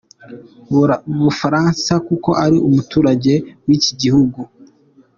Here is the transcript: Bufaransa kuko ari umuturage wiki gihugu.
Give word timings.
Bufaransa 1.23 1.93
kuko 2.07 2.29
ari 2.45 2.57
umuturage 2.67 3.33
wiki 3.67 3.91
gihugu. 4.01 4.39